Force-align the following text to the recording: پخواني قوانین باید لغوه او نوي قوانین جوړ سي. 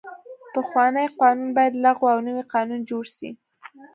پخواني 0.53 1.05
قوانین 1.19 1.49
باید 1.55 1.73
لغوه 1.85 2.11
او 2.15 2.19
نوي 2.27 2.43
قوانین 2.51 2.81
جوړ 2.89 3.03
سي. 3.17 3.29